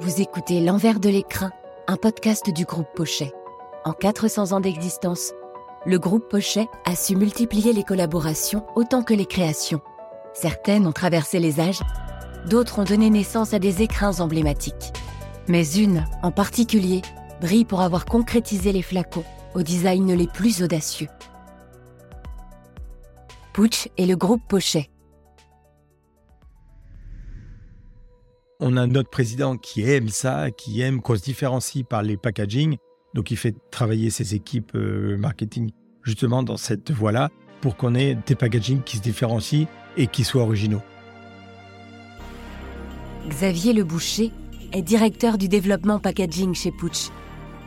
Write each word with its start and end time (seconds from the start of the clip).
Vous 0.00 0.20
écoutez 0.20 0.60
L'envers 0.60 1.00
de 1.00 1.08
l'écrin, 1.08 1.50
un 1.88 1.96
podcast 1.96 2.50
du 2.50 2.64
groupe 2.64 2.86
Pochet. 2.94 3.32
En 3.84 3.92
400 3.92 4.52
ans 4.52 4.60
d'existence, 4.60 5.32
le 5.86 5.98
groupe 5.98 6.28
Pochet 6.28 6.68
a 6.84 6.94
su 6.94 7.16
multiplier 7.16 7.72
les 7.72 7.82
collaborations 7.82 8.64
autant 8.76 9.02
que 9.02 9.12
les 9.12 9.26
créations. 9.26 9.80
Certaines 10.34 10.86
ont 10.86 10.92
traversé 10.92 11.40
les 11.40 11.58
âges, 11.58 11.80
d'autres 12.48 12.78
ont 12.78 12.84
donné 12.84 13.10
naissance 13.10 13.54
à 13.54 13.58
des 13.58 13.82
écrins 13.82 14.20
emblématiques. 14.20 14.92
Mais 15.48 15.68
une, 15.68 16.06
en 16.22 16.30
particulier, 16.30 17.02
brille 17.40 17.64
pour 17.64 17.80
avoir 17.80 18.04
concrétisé 18.04 18.70
les 18.70 18.82
flacons 18.82 19.24
au 19.56 19.62
design 19.62 20.14
les 20.14 20.28
plus 20.28 20.62
audacieux. 20.62 21.08
Pooch 23.52 23.88
et 23.96 24.06
le 24.06 24.14
groupe 24.14 24.42
Pochet. 24.46 24.90
On 28.60 28.76
a 28.76 28.86
notre 28.86 29.10
président 29.10 29.56
qui 29.56 29.82
aime 29.82 30.08
ça, 30.08 30.50
qui 30.50 30.80
aime 30.80 31.00
qu'on 31.00 31.14
se 31.14 31.22
différencie 31.22 31.84
par 31.88 32.02
les 32.02 32.16
packaging. 32.16 32.76
Donc 33.14 33.30
il 33.30 33.36
fait 33.36 33.54
travailler 33.70 34.10
ses 34.10 34.34
équipes 34.34 34.72
euh, 34.74 35.16
marketing 35.16 35.70
justement 36.02 36.42
dans 36.42 36.56
cette 36.56 36.90
voie-là 36.90 37.30
pour 37.60 37.76
qu'on 37.76 37.94
ait 37.94 38.16
des 38.26 38.34
packaging 38.34 38.82
qui 38.82 38.96
se 38.96 39.02
différencient 39.02 39.66
et 39.96 40.06
qui 40.06 40.24
soient 40.24 40.42
originaux. 40.42 40.82
Xavier 43.28 43.72
Le 43.72 43.84
Boucher 43.84 44.32
est 44.72 44.82
directeur 44.82 45.38
du 45.38 45.48
développement 45.48 45.98
packaging 45.98 46.54
chez 46.54 46.72
Pooch, 46.72 47.10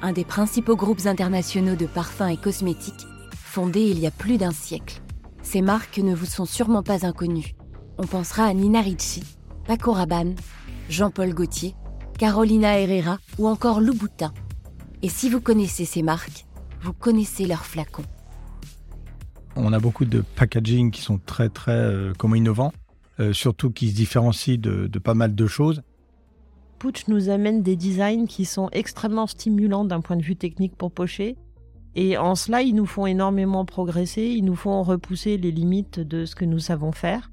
un 0.01 0.11
des 0.11 0.25
principaux 0.25 0.75
groupes 0.75 1.05
internationaux 1.05 1.75
de 1.75 1.85
parfums 1.85 2.29
et 2.29 2.37
cosmétiques 2.37 3.05
fondé 3.51 3.81
il 3.81 3.99
y 3.99 4.07
a 4.07 4.11
plus 4.11 4.37
d'un 4.37 4.51
siècle. 4.51 5.01
Ces 5.41 5.61
marques 5.61 5.97
ne 5.97 6.15
vous 6.15 6.25
sont 6.25 6.45
sûrement 6.45 6.83
pas 6.83 7.05
inconnues. 7.05 7.53
On 7.97 8.07
pensera 8.07 8.45
à 8.45 8.53
Nina 8.53 8.79
Ricci, 8.79 9.23
Paco 9.67 9.91
Rabanne, 9.91 10.35
Jean-Paul 10.91 11.33
Gaultier, 11.33 11.73
Carolina 12.19 12.77
Herrera 12.77 13.17
ou 13.39 13.47
encore 13.47 13.79
Louboutin. 13.79 14.33
Et 15.01 15.07
si 15.07 15.29
vous 15.29 15.39
connaissez 15.39 15.85
ces 15.85 16.03
marques, 16.03 16.45
vous 16.81 16.91
connaissez 16.91 17.45
leurs 17.45 17.65
flacons. 17.65 18.03
On 19.55 19.71
a 19.71 19.79
beaucoup 19.79 20.03
de 20.03 20.21
packaging 20.35 20.91
qui 20.91 21.01
sont 21.01 21.17
très 21.17 21.47
très 21.47 21.71
euh, 21.71 22.13
comment 22.17 22.35
innovants, 22.35 22.73
euh, 23.21 23.31
surtout 23.31 23.71
qui 23.71 23.89
se 23.89 23.95
différencient 23.95 24.57
de, 24.57 24.87
de 24.87 24.99
pas 24.99 25.13
mal 25.13 25.33
de 25.33 25.47
choses. 25.47 25.81
Pooch 26.77 27.07
nous 27.07 27.29
amène 27.29 27.63
des 27.63 27.77
designs 27.77 28.25
qui 28.25 28.43
sont 28.43 28.69
extrêmement 28.73 29.27
stimulants 29.27 29.85
d'un 29.85 30.01
point 30.01 30.17
de 30.17 30.23
vue 30.23 30.35
technique 30.35 30.75
pour 30.75 30.91
pocher. 30.91 31.37
Et 31.95 32.17
en 32.17 32.35
cela, 32.35 32.63
ils 32.63 32.75
nous 32.75 32.85
font 32.85 33.05
énormément 33.05 33.63
progresser, 33.63 34.23
ils 34.23 34.43
nous 34.43 34.55
font 34.55 34.83
repousser 34.83 35.37
les 35.37 35.51
limites 35.51 36.01
de 36.01 36.25
ce 36.25 36.35
que 36.35 36.45
nous 36.45 36.59
savons 36.59 36.91
faire. 36.91 37.31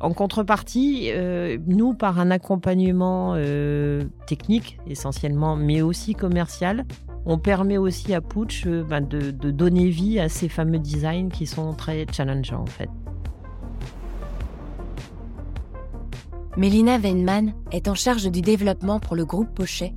En 0.00 0.12
contrepartie, 0.12 1.10
euh, 1.12 1.58
nous, 1.66 1.92
par 1.92 2.20
un 2.20 2.30
accompagnement 2.30 3.32
euh, 3.34 4.04
technique 4.26 4.78
essentiellement, 4.86 5.56
mais 5.56 5.82
aussi 5.82 6.14
commercial, 6.14 6.84
on 7.26 7.36
permet 7.36 7.78
aussi 7.78 8.14
à 8.14 8.20
Pooch 8.20 8.64
euh, 8.66 8.84
ben, 8.84 9.00
de, 9.00 9.30
donner 9.50 9.88
vie 9.88 10.20
à 10.20 10.28
ces 10.28 10.48
fameux 10.48 10.78
designs 10.78 11.30
qui 11.30 11.46
sont 11.46 11.72
très 11.74 12.06
challengeants 12.12 12.62
en 12.62 12.66
fait. 12.66 12.88
Mélina 16.56 16.98
Weinman 16.98 17.54
est 17.72 17.88
en 17.88 17.94
charge 17.94 18.30
du 18.30 18.40
développement 18.40 19.00
pour 19.00 19.16
le 19.16 19.24
groupe 19.24 19.52
Pochet. 19.52 19.94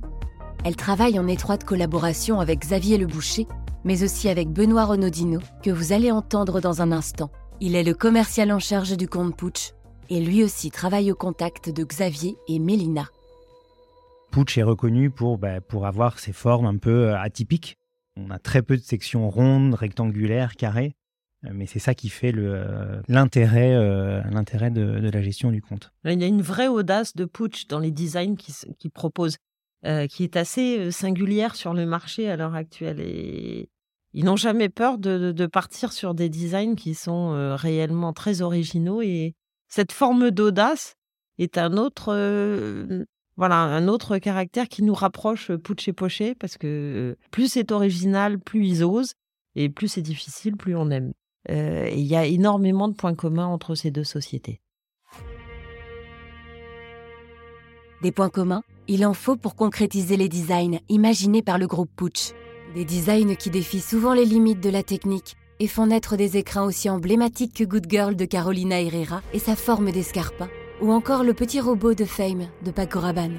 Elle 0.64 0.76
travaille 0.76 1.18
en 1.18 1.28
étroite 1.28 1.64
collaboration 1.64 2.40
avec 2.40 2.60
Xavier 2.60 2.98
Le 2.98 3.06
Boucher, 3.06 3.46
mais 3.84 4.02
aussi 4.02 4.28
avec 4.28 4.48
Benoît 4.48 4.84
Renaudino, 4.84 5.40
que 5.62 5.70
vous 5.70 5.92
allez 5.92 6.10
entendre 6.10 6.60
dans 6.60 6.82
un 6.82 6.92
instant. 6.92 7.30
Il 7.60 7.76
est 7.76 7.82
le 7.82 7.94
commercial 7.94 8.52
en 8.52 8.58
charge 8.58 8.96
du 8.96 9.08
compte 9.08 9.36
Pooch 9.36 9.72
et 10.12 10.20
lui 10.20 10.44
aussi 10.44 10.70
travaille 10.70 11.10
au 11.10 11.14
contact 11.14 11.70
de 11.70 11.84
Xavier 11.84 12.36
et 12.46 12.58
Mélina. 12.58 13.08
Pooch 14.30 14.58
est 14.58 14.62
reconnu 14.62 15.08
pour, 15.08 15.38
bah, 15.38 15.62
pour 15.62 15.86
avoir 15.86 16.18
ses 16.18 16.34
formes 16.34 16.66
un 16.66 16.76
peu 16.76 17.08
euh, 17.08 17.18
atypiques. 17.18 17.78
On 18.16 18.30
a 18.30 18.38
très 18.38 18.60
peu 18.60 18.76
de 18.76 18.82
sections 18.82 19.30
rondes, 19.30 19.72
rectangulaires, 19.72 20.56
carrées, 20.56 20.96
euh, 21.46 21.50
mais 21.54 21.64
c'est 21.64 21.78
ça 21.78 21.94
qui 21.94 22.10
fait 22.10 22.34
euh, 22.36 23.00
l'intérêt, 23.08 23.74
l'intérêt 24.30 24.70
de, 24.70 25.00
de, 25.00 25.08
la 25.08 25.22
gestion 25.22 25.50
du 25.50 25.62
compte. 25.62 25.94
Il 26.04 26.20
y 26.20 26.24
a 26.24 26.26
une 26.26 26.42
vraie 26.42 26.68
audace 26.68 27.16
de 27.16 27.24
Pooch 27.24 27.66
dans 27.68 27.78
les 27.78 27.90
designs 27.90 28.36
qu'il 28.36 28.54
qui 28.78 28.90
propose, 28.90 29.38
qui 30.10 30.24
est 30.24 30.36
assez 30.36 30.92
singulière 30.92 31.56
sur 31.56 31.72
le 31.72 31.86
marché 31.86 32.28
à 32.28 32.36
l'heure 32.36 32.54
actuelle. 32.54 33.00
Et 33.00 33.70
ils 34.12 34.26
n'ont 34.26 34.36
jamais 34.36 34.68
peur 34.68 34.98
de, 34.98 35.32
de, 35.32 35.46
partir 35.46 35.92
sur 35.92 36.14
des 36.14 36.28
designs 36.28 36.76
qui 36.76 36.94
sont 36.94 37.56
réellement 37.56 38.12
très 38.12 38.42
originaux 38.42 39.00
et 39.00 39.34
cette 39.72 39.92
forme 39.92 40.30
d'audace 40.30 40.96
est 41.38 41.56
un 41.56 41.78
autre 41.78 42.12
voilà, 43.38 43.56
un 43.56 43.88
autre 43.88 44.18
caractère 44.18 44.68
qui 44.68 44.82
nous 44.82 44.92
rapproche 44.92 45.50
Pooch 45.52 45.88
et 45.88 45.94
Poché, 45.94 46.34
parce 46.34 46.58
que 46.58 47.16
plus 47.30 47.52
c'est 47.52 47.72
original, 47.72 48.38
plus 48.38 48.66
ils 48.66 48.84
osent, 48.84 49.14
et 49.56 49.70
plus 49.70 49.88
c'est 49.88 50.02
difficile, 50.02 50.58
plus 50.58 50.76
on 50.76 50.90
aime. 50.90 51.12
Euh, 51.50 51.88
il 51.90 52.04
y 52.04 52.14
a 52.14 52.26
énormément 52.26 52.88
de 52.88 52.94
points 52.94 53.14
communs 53.14 53.46
entre 53.46 53.74
ces 53.74 53.90
deux 53.90 54.04
sociétés. 54.04 54.60
Des 58.02 58.12
points 58.12 58.28
communs, 58.28 58.62
il 58.88 59.06
en 59.06 59.14
faut 59.14 59.36
pour 59.36 59.56
concrétiser 59.56 60.18
les 60.18 60.28
designs 60.28 60.80
imaginés 60.90 61.42
par 61.42 61.56
le 61.56 61.66
groupe 61.66 61.90
Pooch. 61.96 62.32
Des 62.74 62.84
designs 62.84 63.36
qui 63.36 63.48
défient 63.48 63.80
souvent 63.80 64.12
les 64.12 64.26
limites 64.26 64.60
de 64.60 64.70
la 64.70 64.82
technique 64.82 65.36
et 65.62 65.68
font 65.68 65.86
naître 65.86 66.16
des 66.16 66.38
écrins 66.38 66.64
aussi 66.64 66.90
emblématiques 66.90 67.54
que 67.54 67.62
Good 67.62 67.86
Girl 67.88 68.16
de 68.16 68.24
Carolina 68.24 68.80
Herrera 68.80 69.22
et 69.32 69.38
sa 69.38 69.54
forme 69.54 69.92
d'escarpin, 69.92 70.48
ou 70.80 70.90
encore 70.90 71.22
le 71.22 71.34
petit 71.34 71.60
robot 71.60 71.94
de 71.94 72.04
Fame 72.04 72.48
de 72.64 72.72
Paco 72.72 72.98
Rabanne. 72.98 73.38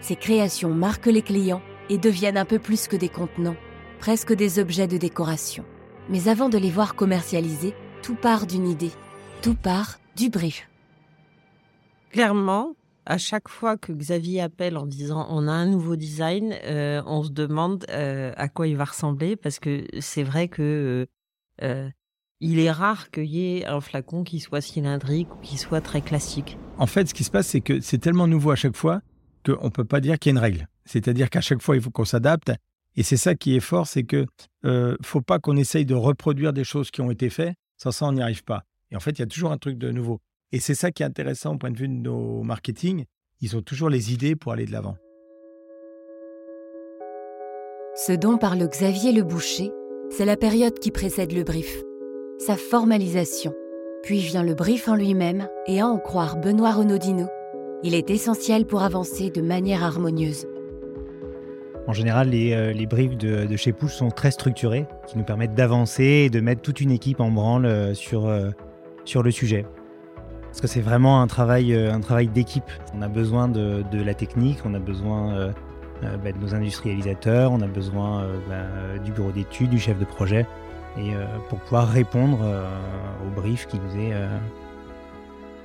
Ces 0.00 0.14
créations 0.14 0.72
marquent 0.72 1.06
les 1.06 1.20
clients 1.20 1.62
et 1.88 1.98
deviennent 1.98 2.36
un 2.36 2.44
peu 2.44 2.60
plus 2.60 2.86
que 2.86 2.94
des 2.94 3.08
contenants, 3.08 3.56
presque 3.98 4.32
des 4.32 4.60
objets 4.60 4.86
de 4.86 4.98
décoration. 4.98 5.64
Mais 6.08 6.28
avant 6.28 6.48
de 6.48 6.58
les 6.58 6.70
voir 6.70 6.94
commercialisés, 6.94 7.74
tout 8.02 8.14
part 8.14 8.46
d'une 8.46 8.68
idée, 8.68 8.92
tout 9.42 9.56
part 9.56 9.98
du 10.14 10.30
brief. 10.30 10.70
Clairement, 12.12 12.76
à 13.04 13.18
chaque 13.18 13.48
fois 13.48 13.76
que 13.76 13.90
Xavier 13.90 14.42
appelle 14.42 14.76
en 14.76 14.86
disant 14.86 15.26
on 15.28 15.48
a 15.48 15.52
un 15.52 15.66
nouveau 15.66 15.96
design, 15.96 16.54
euh, 16.66 17.02
on 17.04 17.24
se 17.24 17.30
demande 17.30 17.84
euh, 17.90 18.32
à 18.36 18.48
quoi 18.48 18.68
il 18.68 18.76
va 18.76 18.84
ressembler 18.84 19.34
parce 19.34 19.58
que 19.58 19.84
c'est 19.98 20.22
vrai 20.22 20.46
que 20.46 21.08
euh, 21.62 21.88
il 22.40 22.58
est 22.58 22.70
rare 22.70 23.10
qu'il 23.10 23.26
y 23.26 23.58
ait 23.58 23.66
un 23.66 23.80
flacon 23.80 24.24
qui 24.24 24.40
soit 24.40 24.60
cylindrique 24.60 25.34
ou 25.34 25.38
qui 25.38 25.56
soit 25.56 25.80
très 25.80 26.00
classique. 26.00 26.58
En 26.78 26.86
fait, 26.86 27.08
ce 27.08 27.14
qui 27.14 27.24
se 27.24 27.30
passe, 27.30 27.46
c'est 27.48 27.60
que 27.60 27.80
c'est 27.80 27.98
tellement 27.98 28.26
nouveau 28.26 28.50
à 28.50 28.56
chaque 28.56 28.76
fois 28.76 29.00
qu'on 29.44 29.64
ne 29.64 29.70
peut 29.70 29.84
pas 29.84 30.00
dire 30.00 30.18
qu'il 30.18 30.30
y 30.30 30.32
a 30.32 30.36
une 30.36 30.42
règle. 30.42 30.68
C'est-à-dire 30.84 31.30
qu'à 31.30 31.40
chaque 31.40 31.62
fois, 31.62 31.76
il 31.76 31.82
faut 31.82 31.90
qu'on 31.90 32.04
s'adapte. 32.04 32.52
Et 32.96 33.02
c'est 33.02 33.16
ça 33.16 33.34
qui 33.34 33.56
est 33.56 33.60
fort, 33.60 33.86
c'est 33.86 34.04
que 34.04 34.26
euh, 34.64 34.96
faut 35.02 35.20
pas 35.20 35.38
qu'on 35.38 35.56
essaye 35.56 35.84
de 35.84 35.94
reproduire 35.94 36.52
des 36.52 36.64
choses 36.64 36.90
qui 36.90 37.00
ont 37.00 37.10
été 37.10 37.30
faites. 37.30 37.54
Sans 37.76 37.90
ça, 37.90 38.06
on 38.06 38.12
n'y 38.12 38.22
arrive 38.22 38.44
pas. 38.44 38.64
Et 38.90 38.96
en 38.96 39.00
fait, 39.00 39.12
il 39.12 39.20
y 39.20 39.22
a 39.22 39.26
toujours 39.26 39.50
un 39.50 39.58
truc 39.58 39.78
de 39.78 39.90
nouveau. 39.90 40.20
Et 40.52 40.60
c'est 40.60 40.74
ça 40.74 40.92
qui 40.92 41.02
est 41.02 41.06
intéressant 41.06 41.54
au 41.54 41.58
point 41.58 41.70
de 41.70 41.76
vue 41.76 41.88
de 41.88 41.94
nos 41.94 42.42
marketing. 42.42 43.04
Ils 43.40 43.56
ont 43.56 43.62
toujours 43.62 43.90
les 43.90 44.12
idées 44.12 44.36
pour 44.36 44.52
aller 44.52 44.66
de 44.66 44.72
l'avant. 44.72 44.96
Ce 47.96 48.12
dont 48.12 48.38
parle 48.38 48.66
Xavier 48.68 49.12
Le 49.12 49.22
Boucher, 49.22 49.70
c'est 50.16 50.24
la 50.24 50.36
période 50.36 50.78
qui 50.78 50.92
précède 50.92 51.32
le 51.32 51.42
brief 51.42 51.82
sa 52.38 52.56
formalisation. 52.56 53.52
Puis 54.02 54.18
vient 54.18 54.42
le 54.42 54.54
brief 54.54 54.88
en 54.88 54.94
lui-même, 54.96 55.48
et 55.66 55.80
à 55.80 55.86
en 55.86 55.98
croire 55.98 56.36
Benoît 56.36 56.72
Renaudino, 56.72 57.26
il 57.82 57.94
est 57.94 58.10
essentiel 58.10 58.66
pour 58.66 58.82
avancer 58.82 59.30
de 59.30 59.40
manière 59.40 59.82
harmonieuse. 59.82 60.46
En 61.86 61.92
général, 61.92 62.28
les, 62.28 62.52
euh, 62.52 62.86
briefs 62.86 63.16
de, 63.16 63.46
de, 63.46 63.56
chez 63.56 63.72
Push 63.72 63.94
sont 63.94 64.10
très 64.10 64.30
structurés, 64.30 64.86
qui 65.06 65.16
nous 65.16 65.24
permettent 65.24 65.54
d'avancer 65.54 66.04
et 66.04 66.30
de 66.30 66.40
mettre 66.40 66.60
toute 66.60 66.80
une 66.80 66.90
équipe 66.90 67.20
en 67.20 67.30
branle 67.30 67.66
euh, 67.66 67.94
sur, 67.94 68.26
euh, 68.26 68.50
sur 69.04 69.22
le 69.22 69.30
sujet. 69.30 69.64
Parce 70.46 70.60
que 70.60 70.66
c'est 70.66 70.82
vraiment 70.82 71.22
un 71.22 71.26
travail, 71.26 71.74
un 71.74 72.00
travail 72.00 72.28
d'équipe. 72.28 72.70
On 72.96 73.02
a 73.02 73.08
besoin 73.08 73.48
de, 73.48 73.82
la 73.92 74.14
technique, 74.14 74.58
on 74.64 74.74
a 74.74 74.78
besoin 74.78 75.52
bah, 76.02 76.32
de 76.32 76.38
nos 76.38 76.54
industrialisateurs, 76.54 77.52
on 77.52 77.60
a 77.60 77.66
besoin 77.66 78.26
bah, 78.48 78.98
du 79.02 79.12
bureau 79.12 79.30
d'études, 79.30 79.70
du 79.70 79.78
chef 79.78 79.98
de 79.98 80.04
projet 80.04 80.46
et 80.96 81.14
euh, 81.14 81.24
pour 81.48 81.58
pouvoir 81.60 81.88
répondre 81.88 82.40
euh, 82.42 82.68
au 83.26 83.40
brief 83.40 83.66
qui 83.66 83.78
nous 83.78 84.00
est, 84.00 84.12
euh, 84.12 84.28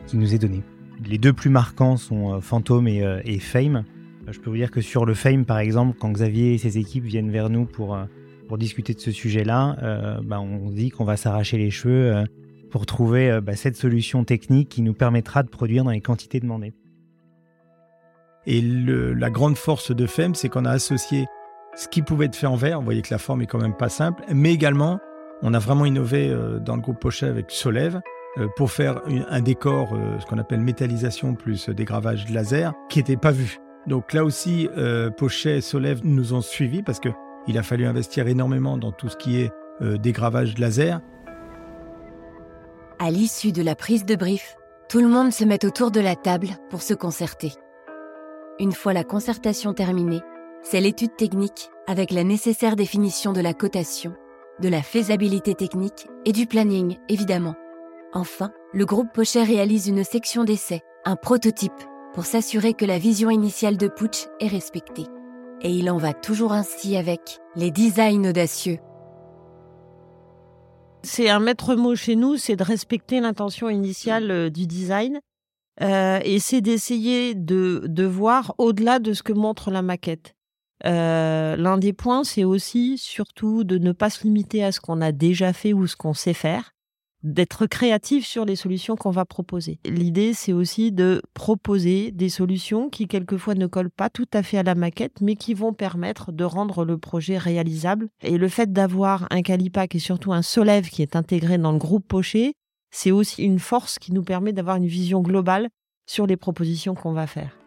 qui 0.08 0.18
nous 0.18 0.34
est 0.34 0.40
donné. 0.40 0.64
Les 1.06 1.18
deux 1.18 1.34
plus 1.34 1.50
marquants 1.50 1.98
sont 1.98 2.42
Phantom 2.42 2.88
et, 2.88 3.40
Fame. 3.40 3.84
Je 4.28 4.40
peux 4.40 4.50
vous 4.50 4.58
dire 4.58 4.72
que 4.72 4.81
sur 4.81 5.06
le 5.06 5.14
Fame, 5.14 5.46
par 5.46 5.60
exemple, 5.60 5.98
quand 6.00 6.12
Xavier 6.12 6.54
et 6.54 6.58
ses 6.58 6.78
équipes 6.78 7.06
viennent 7.06 7.31
vers 7.31 7.50
nous 7.50 7.66
pour, 7.66 7.98
pour 8.50 8.58
discuter 8.58 8.96
de 8.96 9.00
ce 9.00 9.12
sujet-là, 9.12 9.78
euh, 9.84 10.20
bah, 10.24 10.42
on 10.42 10.72
dit 10.72 10.90
qu'on 10.90 11.06
va 11.06 11.18
s'arracher 11.18 11.60
les 11.60 11.70
cheveux 11.70 12.16
euh, 12.16 12.26
pour 12.72 12.88
trouver 12.88 13.30
euh, 13.30 13.42
bah, 13.42 13.56
cette 13.56 13.76
solution 13.76 14.26
technique 14.26 14.70
qui 14.70 14.81
nous 14.81 14.96
permettra 14.96 15.44
de 15.44 15.50
produire 15.50 15.84
dans 15.84 15.92
les 15.92 16.02
quantités 16.02 16.40
demandées. 16.40 16.74
Et 18.46 18.62
la 18.62 19.30
grande 19.30 19.58
force 19.58 19.92
de 19.92 20.06
Fame, 20.06 20.36
c'est 20.36 20.50
qu'on 20.50 20.66
a 20.66 20.72
associé 20.72 21.28
ce 21.76 21.88
qui 21.88 22.02
pouvait 22.02 22.26
être 22.26 22.36
fait 22.36 22.48
en 22.48 22.56
verre, 22.56 22.80
vous 22.80 22.86
voyez 22.86 23.02
que 23.02 23.14
la 23.14 23.20
forme 23.20 23.42
est 23.42 23.46
quand 23.46 23.60
même 23.60 23.76
pas 23.76 23.90
simple, 23.90 24.24
mais 24.34 24.52
également 24.54 25.00
on 25.42 25.54
a 25.54 25.60
vraiment 25.60 25.86
innové 25.86 26.30
euh, 26.30 26.60
dans 26.60 26.76
le 26.76 26.82
groupe 26.82 27.00
Pochet 27.00 27.28
avec 27.28 27.52
Solève 27.52 28.02
euh, 28.38 28.48
pour 28.58 28.72
faire 28.72 29.02
un 29.30 29.42
décor, 29.42 29.94
euh, 29.94 30.20
ce 30.20 30.26
qu'on 30.26 30.38
appelle 30.38 30.60
métallisation 30.60 31.36
plus 31.36 31.70
dégravage 31.70 32.30
laser, 32.30 32.74
qui 32.90 33.00
n'était 33.00 33.18
pas 33.18 33.32
vu. 33.32 33.60
Donc 33.88 34.14
là 34.14 34.24
aussi, 34.26 34.70
Pochet, 35.18 35.62
Solève 35.62 36.02
nous 36.04 36.34
ont 36.34 36.42
suivis 36.42 36.84
parce 36.84 37.00
qu'il 37.00 37.58
a 37.58 37.64
fallu 37.64 37.86
investir 37.86 38.28
énormément 38.28 38.78
dans 38.78 38.92
tout 38.92 39.08
ce 39.08 39.16
qui 39.16 39.40
est 39.40 39.52
dégravage 39.82 40.60
laser. 40.60 41.00
À 43.00 43.10
l'issue 43.10 43.52
de 43.52 43.64
la 43.64 43.76
prise 43.76 44.06
de 44.06 44.16
brief, 44.16 44.58
tout 44.90 45.00
le 45.00 45.08
monde 45.08 45.32
se 45.32 45.46
met 45.46 45.66
autour 45.66 45.90
de 45.90 46.02
la 46.02 46.16
table 46.16 46.50
pour 46.70 46.84
se 46.84 46.94
concerter. 46.94 47.54
Une 48.60 48.74
fois 48.74 48.92
la 48.92 49.06
concertation 49.06 49.74
terminée, 49.74 50.20
c'est 50.64 50.82
l'étude 50.82 51.16
technique 51.16 51.70
avec 51.88 52.12
la 52.12 52.26
nécessaire 52.26 52.76
définition 52.76 53.32
de 53.32 53.40
la 53.40 53.54
cotation, 53.54 54.14
de 54.60 54.68
la 54.68 54.82
faisabilité 54.82 55.56
technique 55.56 56.08
et 56.26 56.34
du 56.34 56.46
planning, 56.46 56.98
évidemment. 57.08 57.56
Enfin, 58.12 58.52
le 58.74 58.86
groupe 58.86 59.14
Pochet 59.14 59.44
réalise 59.44 59.88
une 59.88 60.04
section 60.04 60.44
d'essai, 60.44 60.82
un 61.06 61.16
prototype, 61.16 61.72
pour 62.14 62.26
s'assurer 62.26 62.74
que 62.74 62.84
la 62.84 63.00
vision 63.00 63.30
initiale 63.30 63.78
de 63.78 63.88
Putsch 63.88 64.28
est 64.42 64.48
respectée. 64.48 65.06
Et 65.62 65.72
il 65.72 65.90
en 65.90 65.98
va 65.98 66.14
toujours 66.14 66.52
ainsi 66.52 66.98
avec 66.98 67.40
les 67.56 67.72
designs 67.72 68.28
audacieux. 68.28 68.80
C'est 71.02 71.30
un 71.30 71.40
maître 71.40 71.76
mot 71.76 71.96
chez 71.96 72.18
nous, 72.18 72.36
c'est 72.36 72.58
de 72.58 72.64
respecter 72.64 73.22
l'intention 73.22 73.70
initiale 73.70 74.30
euh, 74.32 74.50
du 74.50 74.68
design 74.68 75.22
euh, 75.81 76.20
et 76.24 76.40
c'est 76.40 76.62
d'essayer 76.62 77.36
de, 77.36 77.84
de 77.86 78.04
voir 78.06 78.54
au-delà 78.58 79.00
de 79.00 79.14
ce 79.14 79.24
que 79.24 79.34
montre 79.34 79.72
la 79.72 79.81
maquette. 79.81 80.36
Euh, 80.86 81.56
L'un 81.56 81.78
des 81.78 81.94
points, 81.94 82.24
c'est 82.24 82.44
aussi 82.44 82.98
surtout 82.98 83.64
de 83.64 83.78
ne 83.78 83.92
pas 83.92 84.10
se 84.10 84.24
limiter 84.24 84.64
à 84.64 84.72
ce 84.72 84.80
qu'on 84.80 85.02
a 85.02 85.12
déjà 85.12 85.54
fait 85.54 85.74
ou 85.74 85.88
ce 85.88 85.96
qu'on 85.96 86.14
sait 86.14 86.34
faire, 86.34 86.72
d'être 87.24 87.66
créatif 87.66 88.26
sur 88.26 88.46
les 88.46 88.56
solutions 88.56 88.96
qu'on 88.96 89.12
va 89.12 89.26
proposer. 89.26 89.80
L'idée, 89.86 90.34
c'est 90.34 90.54
aussi 90.54 90.92
de 90.92 91.22
proposer 91.34 92.12
des 92.12 92.30
solutions 92.30 92.90
qui 92.90 93.08
quelquefois 93.08 93.56
ne 93.56 93.68
collent 93.68 93.92
pas 93.92 94.10
tout 94.10 94.28
à 94.34 94.42
fait 94.42 94.58
à 94.58 94.64
la 94.64 94.76
maquette, 94.76 95.20
mais 95.22 95.36
qui 95.36 95.54
vont 95.54 95.74
permettre 95.74 96.31
de 96.31 96.44
rendre 96.46 96.86
le 96.86 96.98
projet 96.98 97.38
réalisable. 97.38 98.08
Et 98.22 98.38
le 98.38 98.48
fait 98.48 98.72
d'avoir 98.72 99.28
un 99.31 99.42
Calipac 99.42 99.96
et 99.96 100.00
surtout 100.00 100.31
un 100.31 100.42
Solève 100.42 100.90
qui 100.90 101.02
est 101.02 101.16
intégré 101.18 101.58
dans 101.58 101.74
le 101.74 101.78
groupe 101.78 102.08
Pocher, 102.08 102.54
c'est 102.92 103.12
aussi 103.12 103.44
une 103.44 103.60
force 103.60 104.00
qui 104.00 104.14
nous 104.14 104.24
permet 104.24 104.54
d'avoir 104.54 104.78
une 104.78 104.88
vision 104.88 105.22
globale 105.22 105.70
sur 106.06 106.26
les 106.26 106.38
propositions 106.38 106.96
qu'on 106.96 107.14
va 107.14 107.28
faire. 107.28 107.58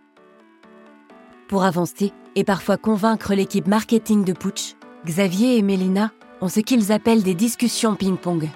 Pour 1.49 1.65
avancer 1.65 2.13
et 2.35 2.45
parfois 2.45 2.77
convaincre 2.77 3.35
l'équipe 3.35 3.67
marketing 3.67 4.25
de 4.25 4.33
Putsch, 4.33 4.75
Xavier 5.05 5.59
et 5.59 5.63
Mélina 5.63 6.13
ont 6.41 6.49
ce 6.49 6.61
qu'ils 6.61 6.93
appellent 6.93 7.23
des 7.23 7.35
discussions 7.35 7.95
ping-pong. 7.95 8.49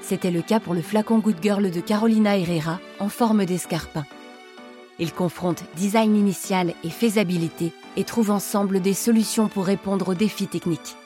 C'était 0.00 0.30
le 0.30 0.42
cas 0.42 0.60
pour 0.60 0.74
le 0.74 0.82
flacon 0.82 1.18
Good 1.18 1.38
Girl 1.42 1.70
de 1.70 1.80
Carolina 1.80 2.36
Herrera 2.36 2.78
en 3.00 3.08
forme 3.08 3.44
d'escarpin. 3.44 4.04
Ils 4.98 5.12
confrontent 5.12 5.64
design 5.76 6.14
initial 6.14 6.74
et 6.84 6.90
faisabilité 6.90 7.72
et 7.96 8.04
trouvent 8.04 8.30
ensemble 8.30 8.80
des 8.80 8.94
solutions 8.94 9.48
pour 9.48 9.64
répondre 9.64 10.10
aux 10.10 10.14
défis 10.14 10.46
techniques. 10.46 10.96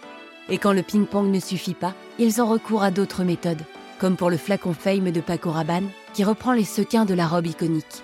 Et 0.51 0.59
quand 0.59 0.73
le 0.73 0.83
ping-pong 0.83 1.31
ne 1.31 1.41
suffit 1.41 1.75
pas, 1.75 1.95
ils 2.19 2.43
ont 2.43 2.49
recours 2.49 2.83
à 2.83 2.91
d'autres 2.91 3.25
méthodes, 3.25 3.63
comme 3.99 4.17
pour 4.17 4.31
le 4.31 4.37
flacon 4.37 4.73
Fame 4.73 5.11
de 5.11 5.21
Paco 5.21 5.51
Rabanne, 5.51 5.89
qui 6.15 6.25
reprend 6.25 6.53
les 6.53 6.65
sequins 6.65 7.05
de 7.05 7.15
la 7.15 7.27
robe 7.27 7.47
iconique. 7.47 8.03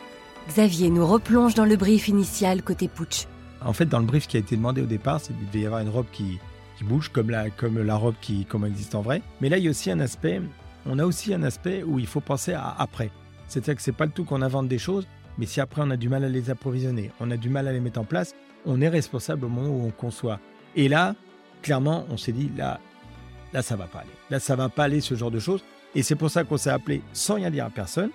Xavier 0.49 0.91
nous 0.91 1.06
replonge 1.06 1.55
dans 1.55 1.64
le 1.64 1.76
brief 1.76 2.08
initial 2.08 2.62
côté 2.62 2.88
Putsch. 2.88 3.26
En 3.64 3.73
fait, 3.73 3.87
dans 3.87 3.99
le 3.99 4.05
brief 4.05 4.26
qui 4.26 4.37
a 4.37 4.41
été 4.41 4.56
demandé 4.56 4.82
au 4.82 4.87
départ, 4.87 5.20
c'est 5.20 5.32
qu'il 5.32 5.46
devait 5.46 5.61
y 5.61 5.67
avoir 5.67 5.81
une 5.81 5.88
robe 5.88 6.06
qui, 6.12 6.38
qui 6.76 6.85
bouge, 6.85 7.08
comme 7.08 7.31
la, 7.31 7.49
comme 7.50 7.82
la 7.82 7.96
robe 7.96 8.17
qui 8.20 8.44
comme 8.44 8.67
existe 8.67 8.94
en 8.94 9.02
vrai. 9.02 9.23
Mais 9.41 9.49
là, 9.49 9.58
il 9.58 9.64
y 9.64 9.69
a 9.69 9.70
aussi 9.70 9.91
un 9.91 10.00
aspect 10.00 10.43
on 10.87 10.99
a 10.99 11.05
aussi 11.05 11.32
un 11.35 11.43
aspect 11.43 11.82
où 11.82 11.99
il 11.99 12.06
faut 12.06 12.20
penser 12.20 12.52
à 12.52 12.75
après. 12.79 13.11
C'est-à-dire 13.49 13.76
que 13.76 13.82
c'est 13.82 13.93
pas 13.93 14.06
le 14.06 14.11
tout 14.11 14.25
qu'on 14.25 14.43
invente 14.43 14.69
des 14.69 14.79
choses, 14.79 15.06
mais 15.38 15.46
si 15.46 15.61
après 15.61 15.82
on 15.82 15.91
a 15.91 15.96
du 15.96 16.08
mal 16.08 16.25
à 16.25 16.29
les 16.29 16.50
approvisionner, 16.50 17.11
on 17.20 17.31
a 17.31 17.37
du 17.37 17.49
mal 17.49 17.69
à 17.69 17.73
les 17.73 17.81
mettre 17.81 18.00
en 18.00 18.05
place, 18.05 18.35
on 18.67 18.81
est 18.81 18.88
responsable 18.88 19.46
au 19.46 19.49
moment 19.49 19.69
où 19.69 19.87
on 19.87 19.91
conçoit. 19.91 20.41
Et 20.76 20.88
là, 20.88 21.14
clairement, 21.62 22.06
on 22.11 22.17
s'est 22.17 22.32
dit 22.32 22.50
là, 22.56 22.81
là 23.52 23.62
ça 23.62 23.76
va 23.76 23.87
pas 23.87 24.00
aller. 24.00 24.11
Là, 24.31 24.41
ça 24.41 24.56
va 24.56 24.69
pas 24.69 24.85
aller 24.85 25.00
ce 25.00 25.14
genre 25.14 25.31
de 25.31 25.38
choses. 25.38 25.64
Et 25.94 26.02
c'est 26.02 26.17
pour 26.17 26.31
ça 26.31 26.44
qu'on 26.44 26.56
s'est 26.56 26.70
appelé 26.70 27.02
sans 27.12 27.35
rien 27.35 27.50
dire 27.50 27.67
à 27.67 27.70
personne, 27.70 28.11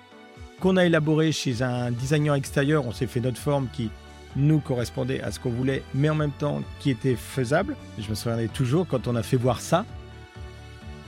qu'on 0.60 0.78
a 0.78 0.86
élaboré 0.86 1.32
chez 1.32 1.62
un 1.62 1.92
designer 1.92 2.36
extérieur. 2.36 2.86
On 2.86 2.92
s'est 2.92 3.08
fait 3.08 3.22
notre 3.22 3.38
forme 3.38 3.68
qui 3.72 3.90
nous 4.36 4.60
correspondait 4.60 5.22
à 5.22 5.32
ce 5.32 5.40
qu'on 5.40 5.50
voulait, 5.50 5.84
mais 5.94 6.10
en 6.10 6.16
même 6.16 6.32
temps 6.32 6.62
qui 6.80 6.90
était 6.90 7.16
faisable. 7.16 7.76
Je 7.98 8.10
me 8.10 8.16
souviendrai 8.16 8.48
toujours 8.48 8.88
quand 8.88 9.08
on 9.08 9.16
a 9.16 9.24
fait 9.24 9.38
voir 9.38 9.60
ça, 9.60 9.86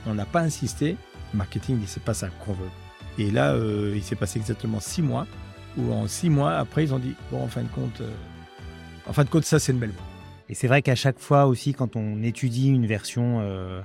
on 0.06 0.14
n'a 0.14 0.24
pas 0.24 0.40
insisté, 0.40 0.96
marketing, 1.34 1.78
il 1.80 1.88
c'est 1.88 2.02
pas 2.02 2.14
ça 2.14 2.28
qu'on 2.44 2.52
veut. 2.52 2.70
Et 3.18 3.30
là, 3.30 3.52
euh, 3.52 3.92
il 3.94 4.02
s'est 4.02 4.16
passé 4.16 4.38
exactement 4.38 4.80
six 4.80 5.02
mois, 5.02 5.26
où 5.76 5.92
en 5.92 6.06
six 6.06 6.30
mois, 6.30 6.54
après, 6.54 6.84
ils 6.84 6.94
ont 6.94 6.98
dit, 6.98 7.14
bon, 7.30 7.42
en 7.42 7.48
fin 7.48 7.62
de 7.62 7.68
compte, 7.68 8.00
euh, 8.00 8.10
en 9.06 9.12
fin 9.12 9.24
de 9.24 9.28
compte, 9.28 9.44
ça, 9.44 9.58
c'est 9.58 9.72
une 9.72 9.78
belle 9.78 9.92
Et 10.48 10.54
c'est 10.54 10.66
vrai 10.66 10.82
qu'à 10.82 10.94
chaque 10.94 11.18
fois 11.18 11.46
aussi, 11.46 11.74
quand 11.74 11.96
on 11.96 12.22
étudie 12.22 12.68
une 12.68 12.86
version 12.86 13.40
euh, 13.42 13.80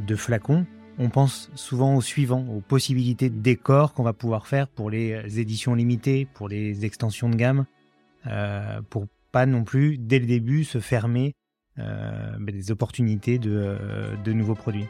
de 0.00 0.14
flacon, 0.14 0.66
on 0.98 1.10
pense 1.10 1.50
souvent 1.54 1.94
au 1.94 2.00
suivant, 2.00 2.46
aux 2.48 2.60
possibilités 2.60 3.30
de 3.30 3.38
décor 3.38 3.92
qu'on 3.92 4.02
va 4.02 4.12
pouvoir 4.12 4.46
faire 4.46 4.68
pour 4.68 4.90
les 4.90 5.38
éditions 5.38 5.74
limitées, 5.74 6.26
pour 6.34 6.48
les 6.48 6.84
extensions 6.84 7.28
de 7.28 7.36
gamme, 7.36 7.66
pour 8.90 9.06
pas 9.32 9.46
non 9.46 9.64
plus, 9.64 9.98
dès 9.98 10.18
le 10.18 10.26
début, 10.26 10.64
se 10.64 10.80
fermer 10.80 11.34
ben, 11.76 12.46
des 12.46 12.70
opportunités 12.70 13.38
de, 13.38 13.76
de 14.24 14.32
nouveaux 14.32 14.54
produits. 14.54 14.86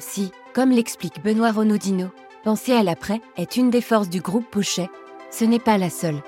Si, 0.00 0.32
comme 0.54 0.70
l'explique 0.70 1.22
Benoît 1.22 1.52
Renaudino, 1.52 2.08
penser 2.42 2.72
à 2.72 2.82
l'après 2.82 3.20
est 3.36 3.56
une 3.56 3.70
des 3.70 3.82
forces 3.82 4.08
du 4.08 4.20
groupe 4.20 4.50
Pochet, 4.50 4.88
ce 5.30 5.44
n'est 5.44 5.60
pas 5.60 5.78
la 5.78 5.90
seule. 5.90 6.20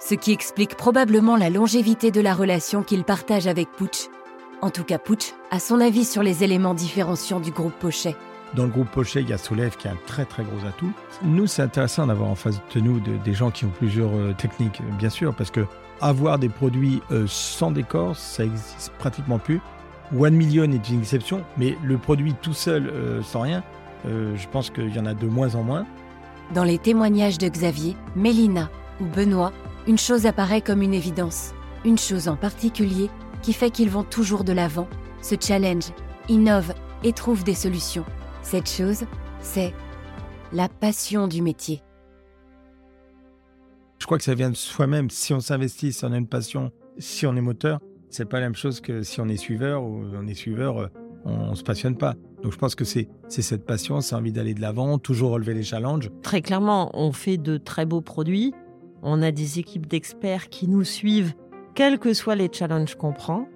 Ce 0.00 0.14
qui 0.14 0.32
explique 0.32 0.76
probablement 0.76 1.36
la 1.36 1.48
longévité 1.48 2.10
de 2.10 2.20
la 2.20 2.34
relation 2.34 2.82
qu'il 2.82 3.04
partage 3.04 3.46
avec 3.46 3.70
Putsch. 3.70 4.08
En 4.64 4.70
tout 4.70 4.82
cas, 4.82 4.96
Putsch 4.96 5.34
a 5.50 5.58
son 5.58 5.78
avis 5.78 6.06
sur 6.06 6.22
les 6.22 6.42
éléments 6.42 6.72
différenciants 6.72 7.38
du 7.38 7.50
groupe 7.50 7.74
Pochet. 7.74 8.16
Dans 8.54 8.64
le 8.64 8.70
groupe 8.70 8.88
Pochet, 8.88 9.20
il 9.20 9.28
y 9.28 9.34
a 9.34 9.36
Soulève 9.36 9.76
qui 9.76 9.88
a 9.88 9.90
un 9.90 9.98
très 10.06 10.24
très 10.24 10.42
gros 10.42 10.66
atout. 10.66 10.90
Nous, 11.22 11.46
c'est 11.46 11.60
intéressant 11.60 12.06
d'avoir 12.06 12.30
en 12.30 12.34
face 12.34 12.58
de 12.74 12.80
nous 12.80 12.98
des 12.98 13.34
gens 13.34 13.50
qui 13.50 13.66
ont 13.66 13.72
plusieurs 13.78 14.16
euh, 14.16 14.32
techniques, 14.32 14.80
bien 14.98 15.10
sûr, 15.10 15.34
parce 15.34 15.50
que 15.50 15.66
avoir 16.00 16.38
des 16.38 16.48
produits 16.48 17.02
euh, 17.10 17.26
sans 17.28 17.72
décor, 17.72 18.16
ça 18.16 18.46
existe 18.46 18.90
pratiquement 18.98 19.38
plus. 19.38 19.60
One 20.18 20.32
Million 20.32 20.64
est 20.72 20.88
une 20.88 21.00
exception, 21.00 21.44
mais 21.58 21.76
le 21.84 21.98
produit 21.98 22.34
tout 22.40 22.54
seul, 22.54 22.86
euh, 22.86 23.22
sans 23.22 23.42
rien, 23.42 23.62
euh, 24.06 24.34
je 24.34 24.48
pense 24.48 24.70
qu'il 24.70 24.96
y 24.96 24.98
en 24.98 25.04
a 25.04 25.12
de 25.12 25.26
moins 25.26 25.56
en 25.56 25.62
moins. 25.62 25.84
Dans 26.54 26.64
les 26.64 26.78
témoignages 26.78 27.36
de 27.36 27.48
Xavier, 27.48 27.98
Mélina 28.16 28.70
ou 28.98 29.04
Benoît, 29.04 29.52
une 29.86 29.98
chose 29.98 30.24
apparaît 30.24 30.62
comme 30.62 30.80
une 30.80 30.94
évidence. 30.94 31.52
Une 31.84 31.98
chose 31.98 32.28
en 32.28 32.36
particulier 32.36 33.10
qui 33.44 33.52
fait 33.52 33.70
qu'ils 33.70 33.90
vont 33.90 34.04
toujours 34.04 34.42
de 34.42 34.54
l'avant, 34.54 34.88
se 35.20 35.34
challenge, 35.38 35.92
innovent 36.30 36.72
et 37.02 37.12
trouvent 37.12 37.44
des 37.44 37.54
solutions. 37.54 38.06
Cette 38.42 38.70
chose, 38.70 39.04
c'est 39.40 39.74
la 40.50 40.70
passion 40.70 41.28
du 41.28 41.42
métier. 41.42 41.82
Je 43.98 44.06
crois 44.06 44.16
que 44.16 44.24
ça 44.24 44.34
vient 44.34 44.48
de 44.48 44.56
soi-même. 44.56 45.10
Si 45.10 45.34
on 45.34 45.40
s'investit, 45.40 45.92
si 45.92 46.06
on 46.06 46.12
a 46.12 46.16
une 46.16 46.26
passion, 46.26 46.72
si 46.96 47.26
on 47.26 47.36
est 47.36 47.42
moteur, 47.42 47.80
c'est 48.08 48.24
pas 48.24 48.40
la 48.40 48.46
même 48.46 48.54
chose 48.54 48.80
que 48.80 49.02
si 49.02 49.20
on 49.20 49.28
est 49.28 49.36
suiveur 49.36 49.82
ou 49.82 50.04
on 50.14 50.26
est 50.26 50.34
suiveur, 50.34 50.78
euh, 50.78 50.88
on, 51.26 51.50
ne 51.50 51.54
se 51.54 51.62
passionne 51.62 51.98
pas. 51.98 52.14
Donc 52.42 52.52
je 52.52 52.58
pense 52.58 52.74
que 52.74 52.84
c'est 52.84 53.08
cette 53.28 53.66
passion, 53.66 54.00
c'est 54.00 54.14
envie 54.14 54.32
d'aller 54.32 54.54
de 54.54 54.62
l'avant, 54.62 54.98
toujours 54.98 55.32
relever 55.32 55.52
les 55.52 55.64
challenges. 55.64 56.10
Très 56.22 56.40
clairement, 56.40 56.90
on 56.94 57.12
fait 57.12 57.36
de 57.36 57.58
très 57.58 57.84
beaux 57.84 58.00
produits. 58.00 58.54
On 59.02 59.20
a 59.20 59.32
des 59.32 59.58
équipes 59.58 59.86
d'experts 59.86 60.48
qui 60.48 60.66
nous 60.66 60.84
suivent, 60.84 61.34
quels 61.74 61.98
que 61.98 62.14
soient 62.14 62.36
les 62.36 62.48
challenges 62.52 62.94
qu'on 62.94 63.12
prend. 63.12 63.48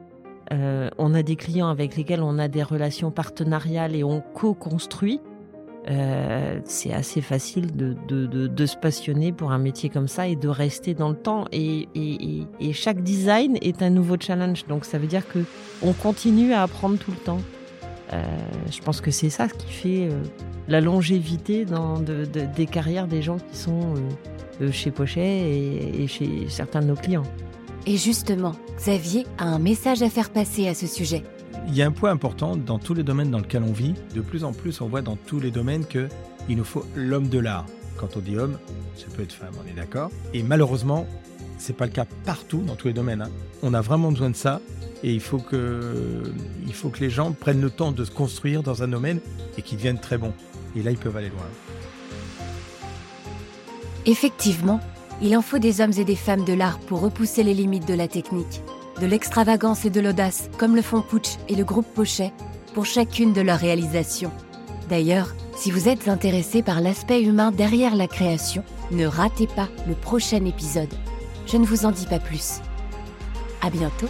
Euh, 0.52 0.88
on 0.98 1.14
a 1.14 1.22
des 1.22 1.36
clients 1.36 1.68
avec 1.68 1.96
lesquels 1.96 2.22
on 2.22 2.38
a 2.38 2.48
des 2.48 2.62
relations 2.62 3.10
partenariales 3.10 3.94
et 3.94 4.02
on 4.04 4.20
co-construit. 4.20 5.20
Euh, 5.90 6.58
c'est 6.64 6.92
assez 6.92 7.20
facile 7.20 7.74
de, 7.74 8.66
se 8.66 8.76
passionner 8.76 9.32
pour 9.32 9.52
un 9.52 9.58
métier 9.58 9.88
comme 9.88 10.08
ça 10.08 10.26
et 10.26 10.36
de 10.36 10.48
rester 10.48 10.94
dans 10.94 11.08
le 11.08 11.16
temps. 11.16 11.44
Et, 11.52 11.88
chaque 12.72 13.02
design 13.02 13.56
est 13.62 13.82
un 13.82 13.90
nouveau 13.90 14.16
challenge. 14.18 14.66
Donc 14.66 14.84
ça 14.84 14.98
veut 14.98 15.06
dire 15.06 15.26
que 15.28 15.40
on 15.82 15.92
continue 15.92 16.52
à 16.52 16.62
apprendre 16.62 16.98
tout 16.98 17.10
le 17.10 17.18
temps. 17.18 17.40
Euh, 18.12 18.22
je 18.70 18.80
pense 18.80 19.00
que 19.00 19.10
c'est 19.10 19.30
ça 19.30 19.48
qui 19.48 19.70
fait 19.70 20.08
la 20.66 20.80
longévité 20.80 21.64
dans 21.64 22.00
des 22.00 22.66
carrières 22.66 23.06
des 23.06 23.22
gens 23.22 23.36
qui 23.36 23.56
sont 23.56 23.94
chez 24.72 24.90
Pochet 24.90 25.92
et 25.94 26.06
chez 26.06 26.48
certains 26.48 26.80
de 26.80 26.86
nos 26.86 26.96
clients. 26.96 27.24
Et 27.88 27.96
justement, 27.96 28.54
Xavier 28.76 29.24
a 29.38 29.46
un 29.46 29.58
message 29.58 30.02
à 30.02 30.10
faire 30.10 30.28
passer 30.28 30.68
à 30.68 30.74
ce 30.74 30.86
sujet. 30.86 31.22
Il 31.68 31.74
y 31.74 31.80
a 31.80 31.86
un 31.86 31.90
point 31.90 32.10
important 32.10 32.54
dans 32.54 32.78
tous 32.78 32.92
les 32.92 33.02
domaines 33.02 33.30
dans 33.30 33.38
lesquels 33.38 33.62
on 33.62 33.72
vit. 33.72 33.94
De 34.14 34.20
plus 34.20 34.44
en 34.44 34.52
plus, 34.52 34.82
on 34.82 34.88
voit 34.88 35.00
dans 35.00 35.16
tous 35.16 35.40
les 35.40 35.50
domaines 35.50 35.86
qu'il 35.86 36.10
nous 36.50 36.64
faut 36.64 36.84
l'homme 36.94 37.28
de 37.28 37.38
l'art. 37.38 37.64
Quand 37.96 38.18
on 38.18 38.20
dit 38.20 38.36
homme, 38.36 38.58
ça 38.94 39.06
peut 39.16 39.22
être 39.22 39.32
femme, 39.32 39.54
on 39.64 39.66
est 39.66 39.72
d'accord. 39.72 40.10
Et 40.34 40.42
malheureusement, 40.42 41.06
c'est 41.56 41.74
pas 41.74 41.86
le 41.86 41.90
cas 41.90 42.04
partout 42.26 42.58
dans 42.58 42.76
tous 42.76 42.88
les 42.88 42.92
domaines. 42.92 43.22
Hein. 43.22 43.30
On 43.62 43.72
a 43.72 43.80
vraiment 43.80 44.12
besoin 44.12 44.28
de 44.28 44.36
ça 44.36 44.60
et 45.02 45.14
il 45.14 45.20
faut, 45.20 45.38
que, 45.38 46.30
il 46.66 46.74
faut 46.74 46.90
que 46.90 47.00
les 47.00 47.08
gens 47.08 47.32
prennent 47.32 47.62
le 47.62 47.70
temps 47.70 47.90
de 47.90 48.04
se 48.04 48.10
construire 48.10 48.62
dans 48.62 48.82
un 48.82 48.88
domaine 48.88 49.20
et 49.56 49.62
qu'ils 49.62 49.78
deviennent 49.78 49.98
très 49.98 50.18
bons. 50.18 50.34
Et 50.76 50.82
là, 50.82 50.90
ils 50.90 50.98
peuvent 50.98 51.16
aller 51.16 51.30
loin. 51.30 51.48
Effectivement, 54.04 54.78
il 55.20 55.36
en 55.36 55.42
faut 55.42 55.58
des 55.58 55.80
hommes 55.80 55.92
et 55.98 56.04
des 56.04 56.16
femmes 56.16 56.44
de 56.44 56.52
l'art 56.52 56.78
pour 56.78 57.00
repousser 57.00 57.42
les 57.42 57.54
limites 57.54 57.88
de 57.88 57.94
la 57.94 58.08
technique, 58.08 58.62
de 59.00 59.06
l'extravagance 59.06 59.84
et 59.84 59.90
de 59.90 60.00
l'audace, 60.00 60.48
comme 60.58 60.76
le 60.76 60.82
font 60.82 61.02
Pooch 61.02 61.36
et 61.48 61.54
le 61.54 61.64
groupe 61.64 61.86
Pochet, 61.94 62.32
pour 62.74 62.86
chacune 62.86 63.32
de 63.32 63.40
leurs 63.40 63.58
réalisations. 63.58 64.32
D'ailleurs, 64.88 65.34
si 65.56 65.70
vous 65.70 65.88
êtes 65.88 66.08
intéressé 66.08 66.62
par 66.62 66.80
l'aspect 66.80 67.22
humain 67.22 67.50
derrière 67.50 67.96
la 67.96 68.06
création, 68.06 68.62
ne 68.90 69.06
ratez 69.06 69.48
pas 69.48 69.68
le 69.88 69.94
prochain 69.94 70.44
épisode. 70.44 70.92
Je 71.46 71.56
ne 71.56 71.66
vous 71.66 71.84
en 71.84 71.90
dis 71.90 72.06
pas 72.06 72.20
plus. 72.20 72.60
À 73.60 73.70
bientôt! 73.70 74.08